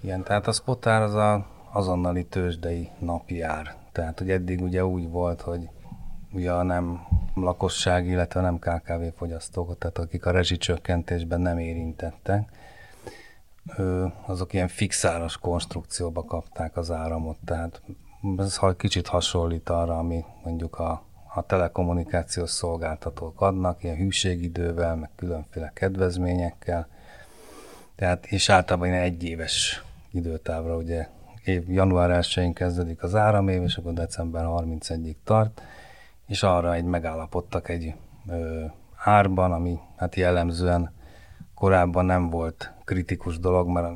[0.02, 3.76] Igen, tehát a spotár az a azonnali tőzsdei napi ár.
[3.92, 5.70] Tehát, hogy eddig ugye úgy volt, hogy
[6.32, 7.02] ugye a nem
[7.36, 12.50] lakosság, illetve nem KKV fogyasztók, tehát akik a rezsicsökkentésben nem érintettek,
[14.26, 17.82] azok ilyen fixáros konstrukcióba kapták az áramot, tehát
[18.38, 21.04] ez kicsit hasonlít arra, ami mondjuk a,
[21.34, 26.88] a telekommunikációs szolgáltatók adnak, ilyen hűségidővel, meg különféle kedvezményekkel,
[27.96, 31.08] tehát, és általában ilyen egyéves időtávra, ugye
[31.44, 35.62] év, január 1-én kezdődik az áramév, és akkor december 31-ig tart,
[36.28, 37.94] és arra egy megállapodtak egy
[38.28, 40.94] ö, árban, ami hát jellemzően
[41.56, 43.94] korábban nem volt kritikus dolog, mert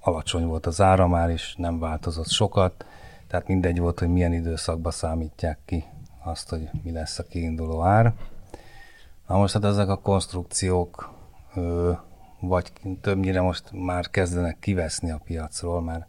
[0.00, 2.84] alacsony volt az ára már, és nem változott sokat,
[3.28, 5.84] tehát mindegy volt, hogy milyen időszakban számítják ki
[6.24, 8.14] azt, hogy mi lesz a kiinduló ár.
[9.26, 11.12] Na most hát ezek a konstrukciók
[11.54, 11.92] ö,
[12.40, 16.06] vagy többnyire most már kezdenek kiveszni a piacról, mert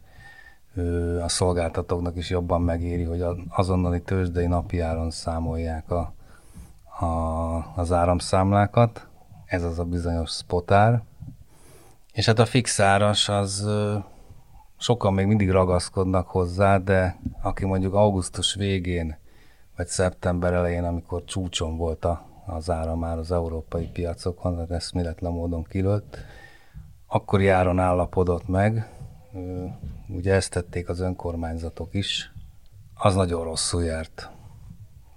[0.74, 6.14] ö, a szolgáltatóknak is jobban megéri, hogy azonnali tőzsdei napi áron számolják a,
[7.04, 9.06] a, az áramszámlákat.
[9.46, 11.02] Ez az a bizonyos spotár.
[12.12, 13.68] És hát a fix áras az
[14.80, 19.16] sokan még mindig ragaszkodnak hozzá, de aki mondjuk augusztus végén
[19.76, 25.32] vagy szeptember elején, amikor csúcson volt a, az ára már az európai piacokon, tehát eszméletlen
[25.32, 26.18] módon kilőtt,
[27.06, 28.88] akkor járon állapodott meg,
[30.08, 32.32] ugye ezt tették az önkormányzatok is,
[32.94, 34.30] az nagyon rosszul járt.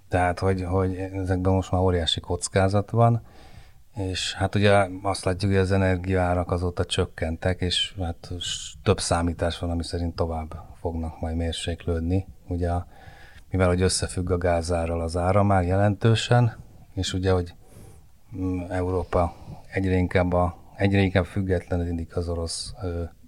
[0.10, 3.22] Tehát, hogy, hogy ezekben most már óriási kockázat van,
[3.96, 8.32] és hát ugye azt látjuk, hogy az energiaárak azóta csökkentek, és hát
[8.84, 12.28] több számítás van, ami szerint tovább fognak majd mérséklődni.
[12.48, 12.72] Ugye,
[13.50, 16.58] mivel hogy összefügg a gázárral az ára már jelentősen,
[16.94, 17.54] és ugye, hogy
[18.38, 19.36] mm, Európa
[19.72, 22.74] egyre inkább, a, egyre inkább függetlenedik az orosz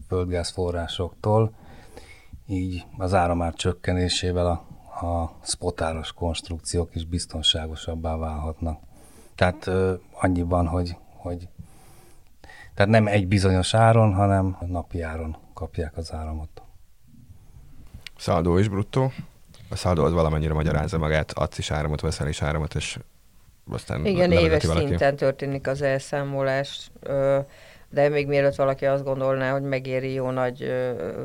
[0.08, 1.54] földgázforrásoktól,
[2.47, 4.51] így az áramár csökkenésével a,
[5.06, 8.80] a spotáros konstrukciók is biztonságosabbá válhatnak.
[9.35, 9.69] Tehát
[10.11, 11.47] annyiban, hogy, hogy
[12.73, 16.61] tehát nem egy bizonyos áron, hanem napi áron kapják az áramot.
[18.17, 19.11] Szaldó és bruttó.
[19.69, 22.99] A szaldó az valamennyire magyarázza magát, adsz is áramot, veszel is áramot, és
[23.71, 24.85] aztán Igen, éves valaki.
[24.85, 26.91] szinten történik az elszámolás,
[27.89, 30.73] de még mielőtt valaki azt gondolná, hogy megéri jó nagy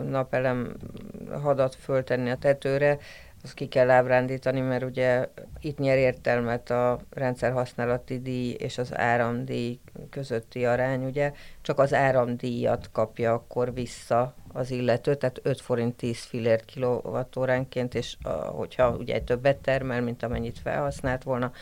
[0.09, 0.77] napelem
[1.43, 2.99] hadat föltenni a tetőre,
[3.43, 5.29] azt ki kell ábrándítani, mert ugye
[5.61, 9.79] itt nyer értelmet a rendszerhasználati díj és az áramdíj
[10.11, 16.19] közötti arány, ugye csak az áramdíjat kapja akkor vissza az illető, tehát 5 forint 10
[16.19, 21.53] fillért kilovattóránként, és a, hogyha ugye többet termel, mint amennyit felhasznált volna,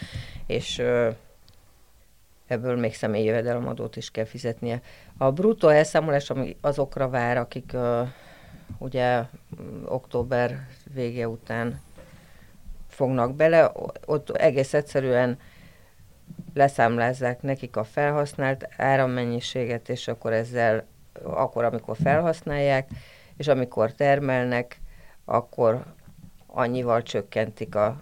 [0.46, 0.82] és
[2.46, 4.82] ebből még személyi jövedelemadót is kell fizetnie.
[5.16, 7.72] A bruttó elszámolás, ami azokra vár, akik
[8.78, 9.22] ugye
[9.84, 11.80] október vége után
[12.88, 13.72] fognak bele,
[14.06, 15.38] ott egész egyszerűen
[16.54, 20.86] leszámlázzák nekik a felhasznált árammennyiséget, és akkor ezzel,
[21.22, 22.88] akkor, amikor felhasználják,
[23.36, 24.80] és amikor termelnek,
[25.24, 25.84] akkor
[26.46, 28.00] annyival csökkentik a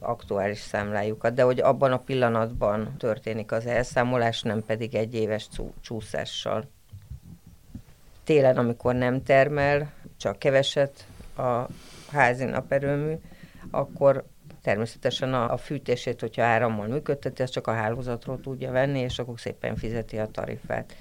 [0.00, 5.48] aktuális számlájukat, de hogy abban a pillanatban történik az elszámolás, nem pedig egy éves
[5.80, 6.68] csúszással.
[8.24, 11.66] Télen, amikor nem termel, csak keveset a
[12.10, 13.14] házi naperőmű,
[13.70, 14.24] akkor
[14.62, 19.40] természetesen a, a fűtését, hogyha árammal működteti, az csak a hálózatról tudja venni, és akkor
[19.40, 20.96] szépen fizeti a tarifát.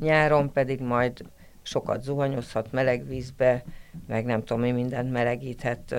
[0.00, 1.24] Nyáron pedig majd
[1.62, 3.64] sokat zuhanyozhat meleg vízbe,
[4.06, 5.94] meg nem tudom mi mindent melegíthet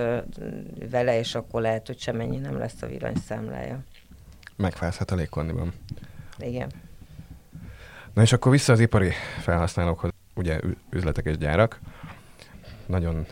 [0.90, 3.82] vele, és akkor lehet, hogy semennyi nem lesz a villanyszámlája.
[4.56, 5.72] Megfázhat a légkondiban.
[6.38, 6.70] Igen.
[8.12, 11.80] Na és akkor vissza az ipari felhasználókhoz, ugye üzletek és gyárak
[12.88, 13.26] nagyon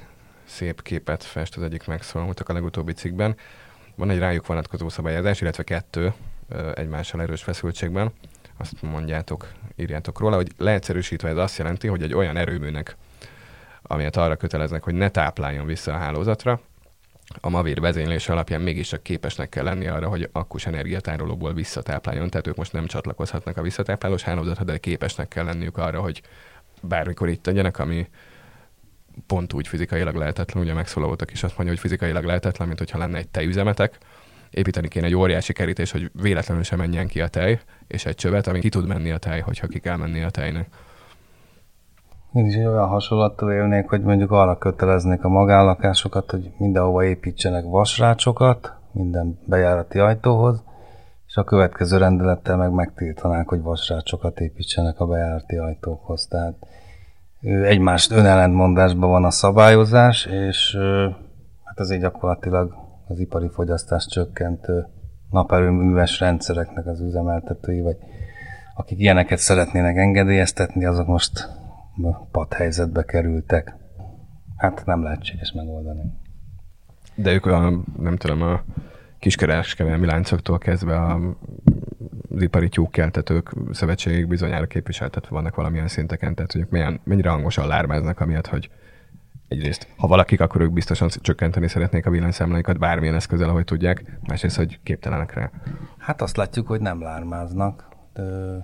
[0.44, 3.36] szép képet fest az egyik megszólaltak a legutóbbi cikkben.
[3.94, 6.12] Van egy rájuk vonatkozó szabályozás, illetve kettő
[6.74, 8.12] egymással erős feszültségben.
[8.56, 12.96] Azt mondjátok, írjátok róla, hogy leegyszerűsítve ez azt jelenti, hogy egy olyan erőműnek,
[13.82, 16.60] amelyet arra köteleznek, hogy ne tápláljon vissza a hálózatra,
[17.40, 22.30] a Mavir vezénylése alapján mégiscsak képesnek kell lenni arra, hogy akkus energiatárolóból visszatápláljon.
[22.30, 26.22] Tehát ők most nem csatlakozhatnak a visszatáplálós hálózatra, de képesnek kell lenniük arra, hogy
[26.82, 28.08] bármikor itt tegyenek, ami
[29.26, 33.18] pont úgy fizikailag lehetetlen, ugye megszólalótak is azt mondja, hogy fizikailag lehetetlen, mint hogyha lenne
[33.18, 33.98] egy tejüzemetek,
[34.50, 38.46] építeni kéne egy óriási kerítés, hogy véletlenül sem menjen ki a tej, és egy csövet,
[38.46, 40.68] ami ki tud menni a tej, hogyha ki kell menni a tejnek.
[42.32, 48.72] Én is olyan hasonlattal élnék, hogy mondjuk arra köteleznék a magánlakásokat, hogy mindenhova építsenek vasrácsokat,
[48.92, 50.64] minden bejárati ajtóhoz,
[51.26, 56.26] és a következő rendelettel meg megtiltanák, hogy vasrácsokat építsenek a bejárati ajtókhoz.
[56.26, 56.54] Tehát
[57.40, 60.76] egymást önellentmondásban van a szabályozás, és
[61.64, 62.74] hát azért gyakorlatilag
[63.08, 64.86] az ipari fogyasztás csökkentő
[65.30, 67.96] naperőműves rendszereknek az üzemeltetői, vagy
[68.74, 71.48] akik ilyeneket szeretnének engedélyeztetni, azok most
[72.30, 73.74] pad helyzetbe kerültek.
[74.56, 76.02] Hát nem lehetséges megoldani.
[77.14, 78.62] De ők olyan, nem tudom, a
[79.18, 81.36] kiskereskedelmi láncoktól kezdve a
[82.34, 88.20] az ipari tyúkkeltetők szövetségek bizonyára képviseltetve vannak valamilyen szinteken, tehát hogy milyen, mennyire hangosan lármáznak,
[88.20, 88.70] amiatt, hogy
[89.48, 94.56] egyrészt, ha valakik, akkor ők biztosan csökkenteni szeretnék a villanyszámláikat bármilyen eszközzel, ahogy tudják, másrészt,
[94.56, 95.50] hogy képtelenek rá.
[95.98, 97.88] Hát azt látjuk, hogy nem lármáznak.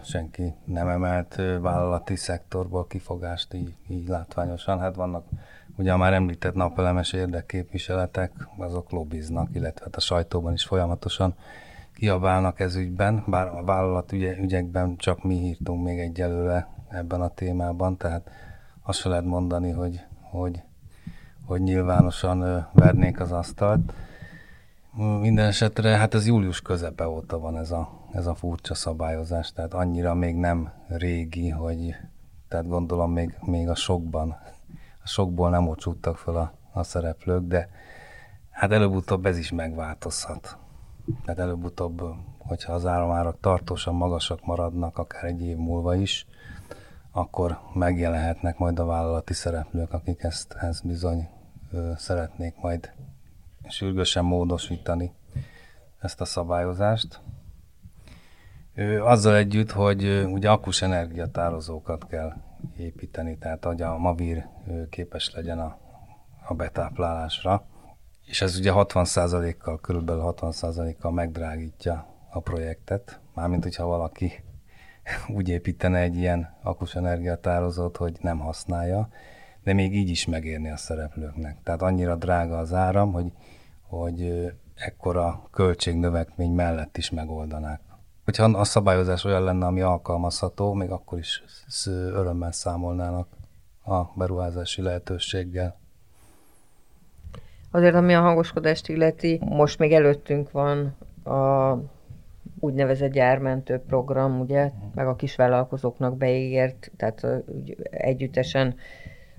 [0.05, 4.79] Senki nem emelt vállalati szektorból kifogást így, így látványosan.
[4.79, 5.25] Hát vannak
[5.77, 11.35] ugye a már említett napelemes érdekképviseletek, azok lobbiznak, illetve hát a sajtóban is folyamatosan
[12.03, 17.29] kiabálnak ez ügyben, bár a vállalat ügye, ügyekben csak mi írtunk még egyelőre ebben a
[17.29, 18.31] témában, tehát
[18.83, 20.63] azt se lehet mondani, hogy, hogy,
[21.45, 23.93] hogy nyilvánosan vernék az asztalt.
[25.21, 29.75] Minden esetre, hát ez július közepe óta van ez a, ez a furcsa szabályozás, tehát
[29.75, 31.95] annyira még nem régi, hogy
[32.49, 34.37] tehát gondolom még, még a sokban,
[35.03, 37.69] a sokból nem ocsúttak fel a, a szereplők, de
[38.51, 40.61] hát előbb-utóbb ez is megváltozhat.
[41.25, 42.03] Tehát előbb-utóbb,
[42.39, 46.27] hogyha az áramárak tartósan magasak maradnak, akár egy év múlva is,
[47.11, 51.29] akkor megjelenhetnek majd a vállalati szereplők, akik ezt, ezt bizony
[51.73, 52.93] ö, szeretnék majd
[53.69, 55.13] sürgősen módosítani
[56.01, 57.21] ezt a szabályozást.
[59.01, 62.33] Azzal együtt, hogy ugye akkus energiatározókat kell
[62.77, 64.47] építeni, tehát hogy a Mavir
[64.91, 65.79] képes legyen a,
[66.47, 67.65] a betáplálásra,
[68.25, 74.33] és ez ugye 60%-kal, körülbelül 60%-kal megdrágítja a projektet, mármint hogyha valaki
[75.37, 79.09] úgy építene egy ilyen akus energiatározót, hogy nem használja,
[79.63, 81.57] de még így is megérni a szereplőknek.
[81.63, 83.33] Tehát annyira drága az áram, hogy,
[83.81, 87.81] hogy ekkora költségnövekmény mellett is megoldanák.
[88.25, 91.43] Hogyha a szabályozás olyan lenne, ami alkalmazható, még akkor is
[91.87, 93.29] örömmel számolnának
[93.85, 95.81] a beruházási lehetőséggel.
[97.75, 101.79] Azért, ami a hangoskodást illeti, most még előttünk van a
[102.61, 107.27] úgynevezett gyármentő program, ugye, meg a kisvállalkozóknak beígért, tehát
[107.91, 108.75] együttesen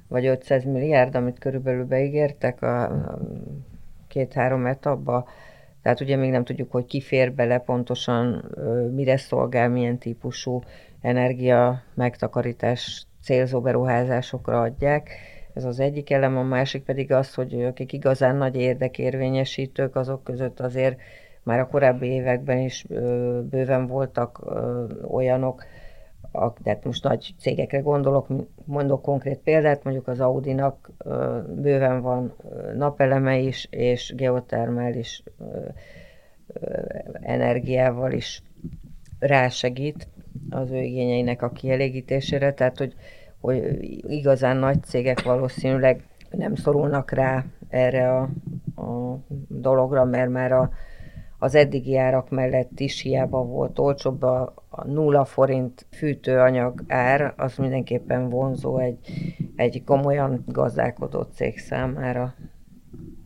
[0.08, 3.20] vagy 500 milliárd, amit körülbelül beígértek a, a
[4.08, 5.28] két-három etapba.
[5.82, 8.52] Tehát ugye még nem tudjuk, hogy ki fér bele pontosan,
[8.96, 10.62] mire szolgál, milyen típusú
[11.02, 15.10] energia megtakarítás célzó beruházásokra adják.
[15.54, 20.60] Ez az egyik elem, a másik pedig az, hogy akik igazán nagy érdekérvényesítők, azok között
[20.60, 21.00] azért
[21.44, 22.86] már a korábbi években is
[23.50, 24.42] bőven voltak
[25.08, 25.64] olyanok,
[26.32, 28.28] a, tehát most nagy cégekre gondolok,
[28.66, 30.92] mondok konkrét példát, mondjuk az Audinak
[31.56, 32.34] bőven van
[32.76, 35.24] napeleme is, és geotermális
[37.22, 38.42] energiával is
[39.20, 40.08] rásegít
[40.50, 42.94] az ő igényeinek a kielégítésére, tehát hogy,
[43.44, 43.78] hogy
[44.08, 48.22] igazán nagy cégek valószínűleg nem szorulnak rá erre a,
[48.82, 50.70] a dologra, mert már a,
[51.40, 57.58] az eddigi árak mellett is hiába volt olcsóbb a, a nulla forint fűtőanyag ár, az
[57.58, 58.98] mindenképpen vonzó egy,
[59.56, 62.34] egy komolyan gazdálkodó cég számára.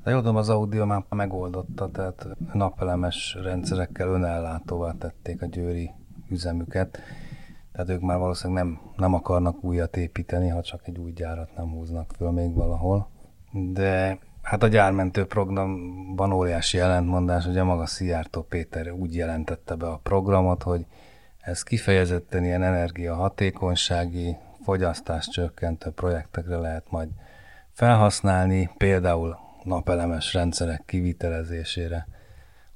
[0.03, 5.91] De jó, az Audio már megoldotta, tehát napelemes rendszerekkel önellátóvá tették a győri
[6.29, 6.99] üzemüket.
[7.77, 11.69] Tehát ők már valószínűleg nem, nem akarnak újat építeni, ha csak egy új gyárat nem
[11.69, 13.09] húznak föl még valahol.
[13.51, 19.99] De Hát a gyármentő programban óriási ellentmondás, ugye maga Szijjártó Péter úgy jelentette be a
[20.03, 20.85] programot, hogy
[21.39, 27.09] ez kifejezetten ilyen energiahatékonysági, fogyasztás csökkentő projektekre lehet majd
[27.71, 32.07] felhasználni, például napelemes rendszerek kivitelezésére,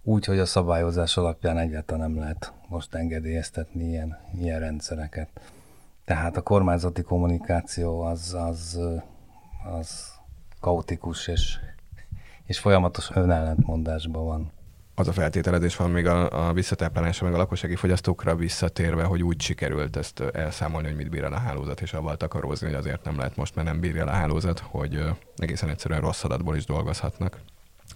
[0.03, 5.29] úgy, hogy a szabályozás alapján egyáltalán nem lehet most engedélyeztetni ilyen, ilyen rendszereket.
[6.05, 8.79] Tehát a kormányzati kommunikáció az, az,
[9.77, 10.11] az
[10.59, 11.57] kaotikus és,
[12.45, 14.51] és folyamatos önellentmondásban van.
[14.95, 19.41] Az a feltételezés van még a, a visszatáplálásra, meg a lakossági fogyasztókra visszatérve, hogy úgy
[19.41, 23.17] sikerült ezt elszámolni, hogy mit bír el a hálózat, és avval takarózni, hogy azért nem
[23.17, 25.03] lehet most, mert nem bírja el a hálózat, hogy
[25.35, 27.39] egészen egyszerűen rossz adatból is dolgozhatnak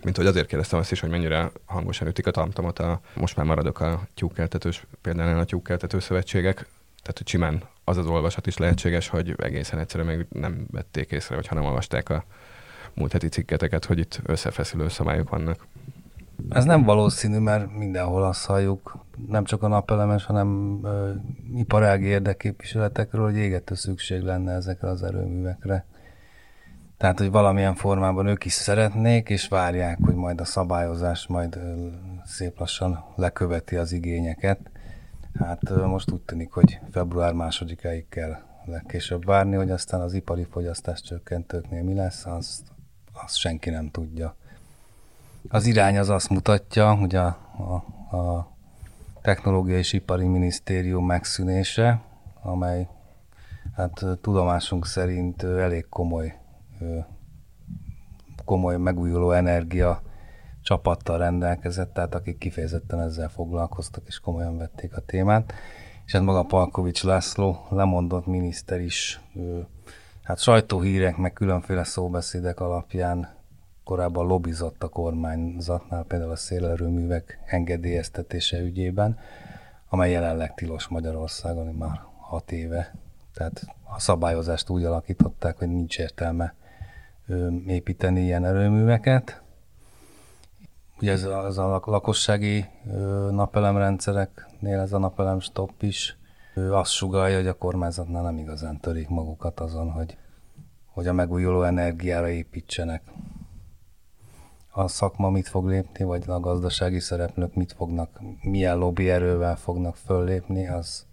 [0.04, 3.46] mint hogy azért kérdeztem azt is, hogy mennyire hangosan ütik a tamtamot, a, most már
[3.46, 6.56] maradok a tyúkkeltetős, például a tyúkkeltető szövetségek,
[7.02, 11.36] tehát hogy simán az az olvasat is lehetséges, hogy egészen egyszerűen még nem vették észre,
[11.36, 12.24] vagy ha olvasták a
[12.94, 15.68] múlt heti cikketeket, hogy itt összefeszülő szabályok vannak.
[16.50, 21.12] Ez nem valószínű, mert mindenhol azt halljuk, nem csak a napelemes, hanem ö,
[21.56, 25.86] iparági érdekképviseletekről, hogy égető szükség lenne ezekre az erőművekre.
[26.98, 31.60] Tehát, hogy valamilyen formában ők is szeretnék, és várják, hogy majd a szabályozás majd
[32.26, 34.60] szép lassan leköveti az igényeket.
[35.40, 41.02] Hát most úgy tűnik, hogy február másodikáig kell legkésőbb várni, hogy aztán az ipari fogyasztás
[41.02, 42.74] csökkentőknél mi lesz, azt
[43.24, 44.36] azt senki nem tudja.
[45.50, 47.26] Az irány az azt mutatja, hogy a,
[47.58, 47.74] a,
[48.18, 48.54] a
[49.22, 52.02] Technológiai és Ipari Minisztérium megszűnése,
[52.42, 52.88] amely
[53.76, 56.38] hát tudomásunk szerint elég komoly,
[58.46, 60.02] komoly megújuló energia
[60.62, 65.54] csapattal rendelkezett, tehát akik kifejezetten ezzel foglalkoztak és komolyan vették a témát.
[66.06, 69.20] És hát maga Palkovics László lemondott miniszter is
[70.26, 73.30] Hát sajtóhírek, meg különféle szóbeszédek alapján
[73.84, 79.20] korábban lobbizott a kormányzatnál, például a szélerőművek engedélyeztetése ügyében,
[79.90, 82.96] amely jelenleg tilos Magyarországon már hat éve.
[83.34, 83.62] Tehát
[83.96, 86.54] a szabályozást úgy alakították, hogy nincs értelme
[87.68, 89.42] építeni ilyen erőműveket.
[91.00, 92.66] Ugye ez az a lakossági
[93.32, 96.18] napelemrendszereknél ez a napelem stop is
[96.56, 100.18] azt sugalja, hogy a kormányzatnál nem igazán törik magukat azon, hogy,
[100.86, 103.02] hogy a megújuló energiára építsenek.
[104.72, 109.96] A szakma mit fog lépni, vagy a gazdasági szereplők mit fognak, milyen lobby erővel fognak
[109.96, 111.06] föllépni, az,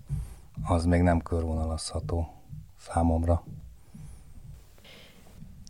[0.68, 2.28] az még nem körvonalazható
[2.78, 3.42] számomra.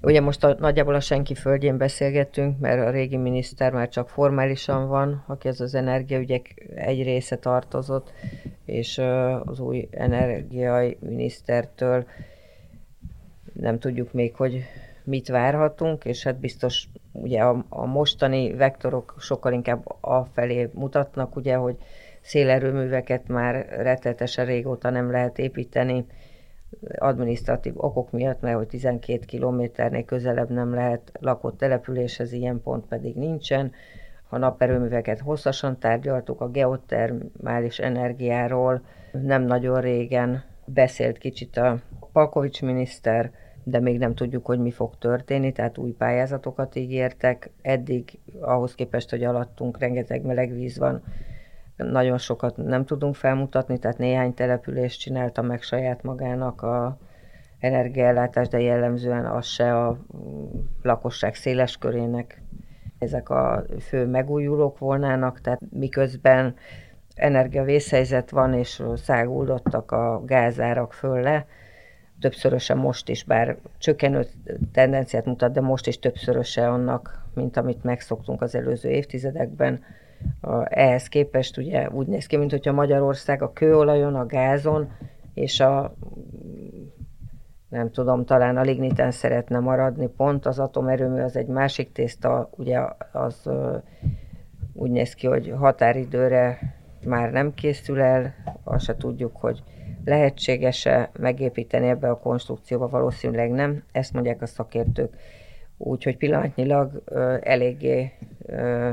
[0.03, 4.89] Ugye most a, nagyjából a senki földjén beszélgettünk, mert a régi miniszter már csak formálisan
[4.89, 8.13] van, aki ez az energiaügyek egy része tartozott,
[8.65, 8.99] és
[9.45, 12.07] az új energiai minisztertől
[13.53, 14.65] nem tudjuk még, hogy
[15.05, 21.55] mit várhatunk, és hát biztos ugye a, a mostani vektorok sokkal inkább afelé mutatnak, ugye,
[21.55, 21.77] hogy
[22.21, 26.07] szélerőműveket már rettetesen régóta nem lehet építeni,
[26.99, 33.17] adminisztratív okok miatt, mert hogy 12 kilométernél közelebb nem lehet lakott településhez, ilyen pont pedig
[33.17, 33.73] nincsen.
[34.29, 41.81] A naperőműveket hosszasan tárgyaltuk, a geotermális energiáról nem nagyon régen beszélt kicsit a
[42.13, 43.31] Palkovics miniszter,
[43.65, 47.51] de még nem tudjuk, hogy mi fog történni, tehát új pályázatokat ígértek.
[47.63, 51.03] Eddig ahhoz képest, hogy alattunk rengeteg meleg víz van,
[51.77, 56.99] nagyon sokat nem tudunk felmutatni, tehát néhány települést csinálta meg saját magának a
[57.59, 59.99] energiaellátás, de jellemzően az se a
[60.83, 62.43] lakosság széles körének
[62.99, 66.55] ezek a fő megújulók volnának, tehát miközben
[67.15, 71.47] energiavészhelyzet van, és száguldottak a gázárak fölle,
[72.21, 74.27] többszöröse most is, bár csökkenő
[74.73, 79.85] tendenciát mutat, de most is többszöröse annak, mint amit megszoktunk az előző évtizedekben.
[80.65, 84.91] Ehhez képest ugye úgy néz ki, mint hogyha Magyarország a kőolajon, a gázon
[85.35, 85.95] és a
[87.69, 92.81] nem tudom, talán a ligniten szeretne maradni, pont az atomerőmű az egy másik tészta, ugye
[93.13, 93.51] az
[94.73, 96.59] úgy néz ki, hogy határidőre
[97.07, 99.63] már nem készül el, azt se tudjuk, hogy
[100.05, 105.17] lehetséges-e megépíteni ebbe a konstrukcióba, valószínűleg nem, ezt mondják a szakértők.
[105.77, 108.13] Úgyhogy pillanatnyilag ö, eléggé
[108.47, 108.91] ö,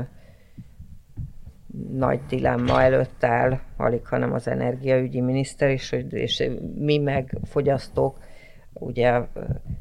[1.92, 6.48] nagy dilemma előtt áll, alig hanem az energiaügyi miniszter is, és
[6.78, 8.18] mi meg fogyasztók,
[8.72, 9.20] ugye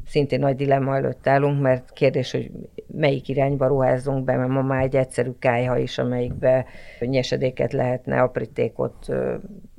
[0.05, 2.51] szintén nagy dilemma előtt állunk, mert kérdés, hogy
[2.87, 6.65] melyik irányba ruházzunk be, mert ma már egy egyszerű kájha is, amelyikbe
[6.99, 9.07] nyesedéket lehetne, aprítékot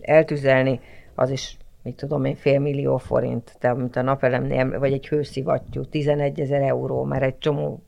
[0.00, 0.80] eltüzelni,
[1.14, 5.84] az is mit tudom én, fél millió forint, tehát mint a napelemnél, vagy egy hőszivattyú,
[5.84, 7.82] 11 ezer euró, már egy csomó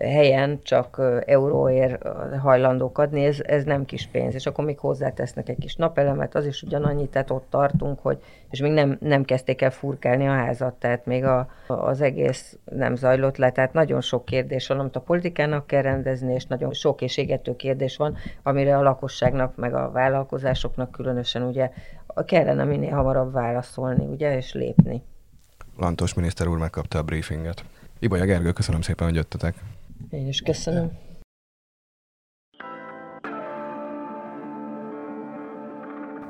[0.00, 4.34] helyen csak euróért hajlandók adni, ez, ez nem kis pénz.
[4.34, 8.60] És akkor még hozzátesznek egy kis napelemet, az is ugyanannyit, tehát ott tartunk, hogy, és
[8.60, 13.36] még nem, nem kezdték el furkálni a házat, tehát még a, az egész nem zajlott
[13.36, 17.16] le, tehát nagyon sok kérdés van, amit a politikának kell rendezni, és nagyon sok és
[17.16, 21.70] égető kérdés van, amire a lakosságnak, meg a vállalkozásoknak különösen ugye
[22.24, 25.02] kellene minél hamarabb válaszolni, ugye, és lépni.
[25.76, 27.64] Lantos miniszter úr megkapta a briefinget.
[27.98, 29.54] Ibolya Gergő, köszönöm szépen, hogy jöttetek.
[30.10, 30.90] Én is köszönöm.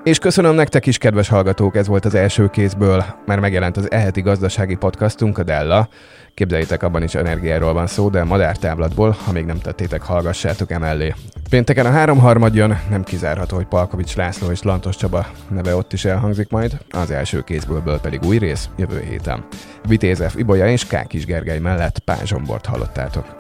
[0.09, 4.21] És köszönöm nektek is, kedves hallgatók, ez volt az első kézből, már megjelent az eheti
[4.21, 5.89] gazdasági podcastunk, a Della.
[6.35, 11.15] Képzeljétek, abban is energiáról van szó, de madártáblatból, ha még nem tettétek, hallgassátok emellé.
[11.51, 16.05] Pénteken a háromharmad jön, nem kizárható, hogy Palkovics László és Lantos Csaba neve ott is
[16.05, 19.47] elhangzik majd, az első kézből pedig új rész jövő héten.
[19.89, 23.35] Vitézef Ibolya és Kákis Gergely mellett Pázsombort hallottátok.